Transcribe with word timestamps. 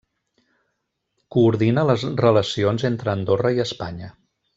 Coordina 1.35 1.83
les 1.89 2.05
Relacions 2.21 2.87
entre 2.91 3.13
Andorra 3.15 3.53
i 3.59 3.63
Espanya. 3.67 4.11